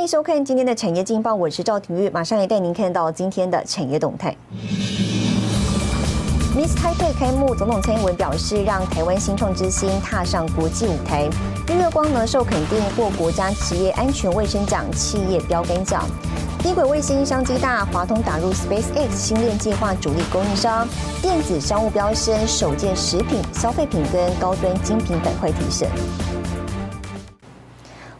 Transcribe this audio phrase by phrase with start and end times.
[0.00, 4.34] 欢迎收看今天的产业劲报，我是赵廷玉，马上来带您看到今天的产业动态。
[6.56, 11.28] Miss Taipei 开幕，总统蔡英文表示，让台湾新创之星踏上国际舞台。
[11.68, 16.06] 日月光呢受肯定获国家职业安全卫生奖企业标杆奖。
[16.60, 20.88] 低轨卫星商机大，华通打入 SpaceX 星链计划主力供应商。
[21.20, 25.86] 电子商务飙升，首件食品、消费品跟高端精品板块提升。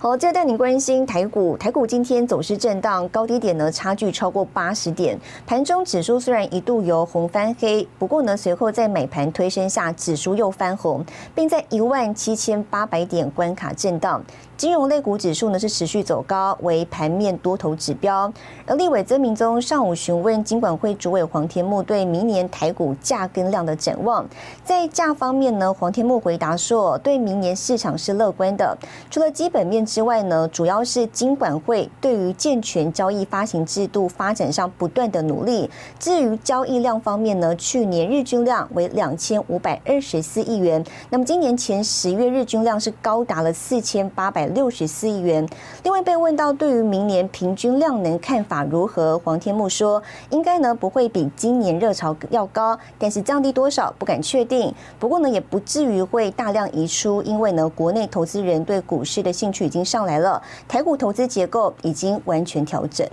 [0.02, 1.58] 好，接着带您关心台股。
[1.58, 5.20] 台股今天走势震荡，高低点呢差距超过八十点。
[5.46, 14.24] 盘中指数虽然一度由红翻黑，不过呢随后在美盘推升下，指数又翻红，并在一万七千八百点关卡震荡。
[14.60, 18.30] 金融类股指数呢是持续走高，为盘面多头指标。
[18.66, 24.22] 而立委曾明宗上午询问金管会主委黄天木对明年台股价跟量的展望。
[24.62, 28.76] 在价方面呢，黄天木回答说，对明年市场是乐观的。
[29.10, 35.70] 除了基本面之外呢，主要是金管会对于健全交易发行制度发展上不断的努力。
[35.98, 44.49] 至于交易量方面呢，去年日均量为两千五百二十四亿元，那么今年前十月日均量是高达了四千八百。
[44.54, 45.48] 六十四亿元。
[45.82, 54.74] 另外被问到对于明年平均量能看法如何，黄天木说，应该呢不会比今年热潮要高，但是降低多少不敢确定。
[54.98, 63.06] 不过呢也不至于会大量移出，因为呢国内投资人对股市的兴趣已经上来了，台股投资结构已经完全调整。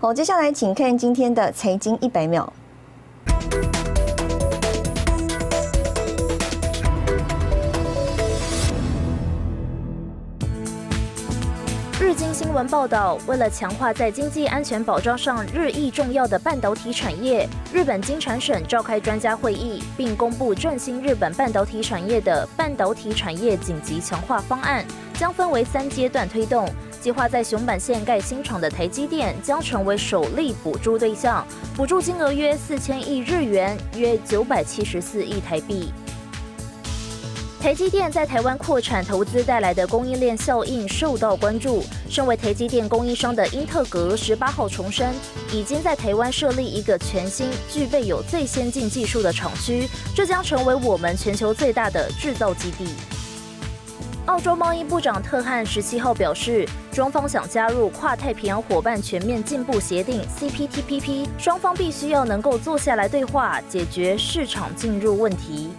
[0.00, 2.52] 好，接下来请看今天的财经一百秒。
[12.14, 26.68] 经新闻报道，为了强化在经济安全保障上日益重要的半导体产业，日本经产省召开专家会议，并公布振兴日本半导体产业的半导体产业紧急强化方案，将分为三阶段推动。
[27.00, 31.46] 计划在熊本县盖新厂的台积电将成为首例补助对象，
[31.76, 35.92] 补助金额约四千亿日元，约九百七十四亿台币。
[37.64, 41.82] 台积电在台湾扩产投资带来的供应链效应受到关注。
[42.10, 45.14] 身为台积电供应商的英特格十八号重申，
[45.50, 52.86] 已经在台湾设立一个全新、具备有最先进技术的厂区，这将成为我们全球最大的制造基地。
[54.26, 65.70] 澳洲贸易部长特汉十七号表示，中方想加入跨太平洋伙伴全面进步协定 （CPTPP），双方必须要能够坐下来对话，解决市场进入问题。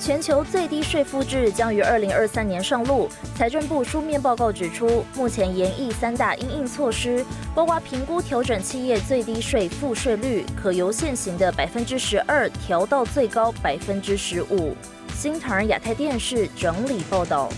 [0.00, 3.06] 全球最低税负制将于二零二三年上路。
[3.36, 7.22] 财政部书面报告指出，目前研议三大应应措施，
[7.54, 14.74] 包括评估调整企业最低税负税率，可由现行的百分之十二调到最高百分之十五。
[15.14, 17.50] 新唐亚太电视整理报道。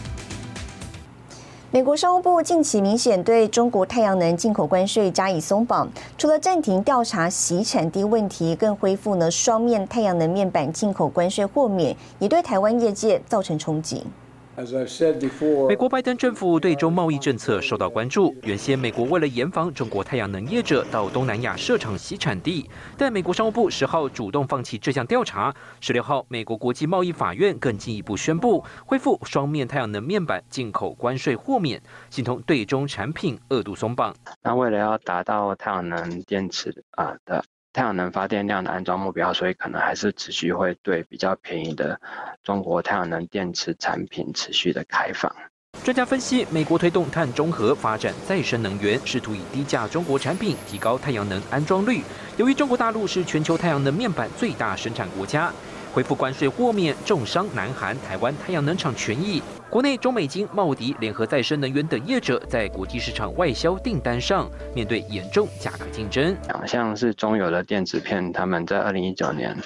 [1.75, 5.89] 美国商务部近期明显对中国太阳能进口关税加以松绑，
[6.19, 14.05] 除了暂停调查洗产地问题，更恢复了双面太阳能面板进口关税豁免，也对台湾业界造成冲击。
[15.67, 18.35] 美国拜登政府对中贸易政策受到关注。
[18.43, 22.69] 原先，美国为了严防中国太阳能业者到东南亚设厂洗产地，
[22.99, 25.55] 但美国商务部十号主动放弃这项调查。
[25.81, 31.81] 十六号，美国国际贸易法院更进一步宣布恢复双面太阳能面板进口关税豁免，
[32.11, 34.15] 形同对中产品恶度松绑。
[34.43, 37.43] 那为了要达到太阳能电池啊的。
[37.73, 41.99] 太阳能发电量的安装目标，所以可能还是持续会对比较便宜的
[42.43, 45.35] 中国太阳能电池产品持续的开放。
[45.83, 52.03] 专家分析，美国推动碳中和发展再生能源，试图以低价中国产品提高太阳能安装率。
[52.37, 55.51] 由于中国大陆是全球太阳能面板最大生产国家。
[55.93, 59.43] 恢复关税豁免，重伤南韩、台湾太阳能厂权益。
[59.69, 66.37] 国内中美金、茂迪、联合再生能源等业者在国际市场外销订单上，面对严重价格竞争。
[66.67, 69.57] 像是中油的电子片，他们在二零一九年，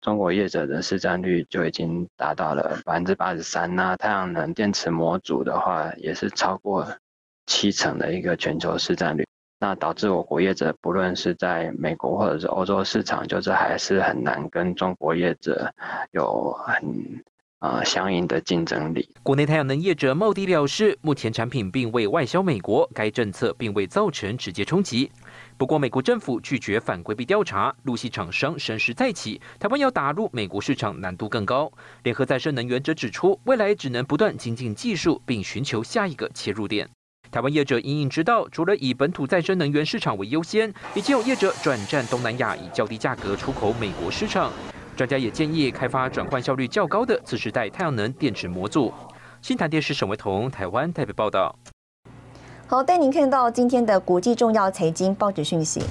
[0.00, 3.74] 中国业者的市占率就已经达到了百分之八十三。
[3.74, 6.86] 那太阳能电池模组的话，也是超过
[7.46, 9.26] 七成的一个全球市占率。
[9.58, 15.72] 那导致我国业者不论是在美国或者是欧洲市场，就是还是很难跟中国业者
[16.12, 17.22] 有很
[17.58, 19.08] 啊相应的竞争力。
[19.22, 25.10] 国内太阳能业者茂迪表示，目前产品并未外销美国，该政策并未造成直接冲击。
[25.56, 31.72] 不过，美国政府拒绝反规避调查，陆系厂商声势再起，台湾要打入美国市场难度更高。
[32.02, 36.86] 联合再生能源则指出，未来只能不断精进技术，并寻求下一个切入点。
[37.36, 44.50] 台湾业者隐隐知道，除了以本土再生能源市场为优先，已经有业者转战东南亚，以较低价格出口美国市场。
[44.96, 48.90] 专家也建议开发转换效率较高的次世代太阳能电池模组。
[49.42, 51.54] 新台电视沈维彤台湾台北报道。
[52.66, 55.82] 好，带您看到今天的国际重要财经报纸讯息。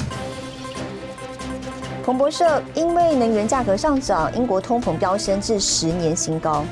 [2.04, 6.66] 彭博社因为能源价格上涨，英国通膨飙升至十年新高。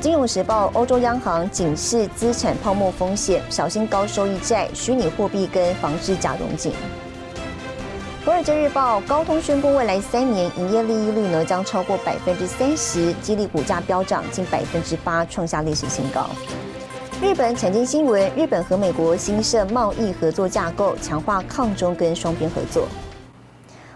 [0.00, 6.72] 金融时报欧洲央行警示资产泡沫风险，小心高收益债、虚拟货币跟防治假融景。
[8.24, 16.30] 华尔街日报高通宣布，未来三年营业利益率呢将超过百分之三十，激励股价飙涨近百分之八，创下历史新高。
[17.20, 22.88] 日本产经新闻：日本和美国新设贸易合作架构，强化抗中跟双边合作。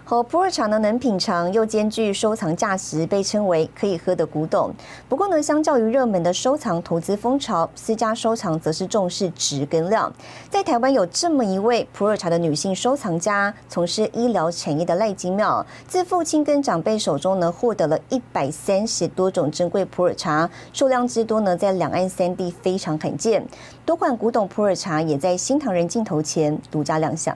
[0.07, 4.71] 和普洱茶呢，能品尝又兼具收藏价值，被称为可以喝的古董。
[5.09, 10.13] 不过呢，相较于热门的收藏投资风潮，私家收藏则是重视质跟量。
[10.47, 23.43] 在台湾有这么一位普洱茶的女性收藏家，从事医疗产业的赖金妙，自父亲跟长辈手中呢，获得了一百三十多种珍贵普洱茶，数量之多呢，在两岸三地非常罕见。
[23.83, 27.35] 多款古董普洱茶也在新唐人镜头前独家亮相。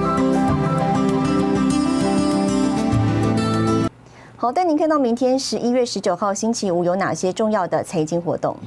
[4.41, 8.57] 好，带您看到明天十一月十九号星期五有哪些重要的财经活动。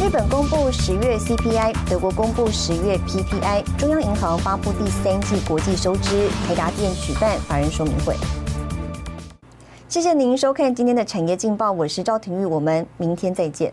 [0.00, 8.16] 日本公布十月 CPI，德国公布十月 PPI，中央银行发布第三季国际收支，台达电举办法人说明会。
[9.86, 13.70] 谢谢您收看今天的产业劲报，我是赵廷玉，我们明天再见。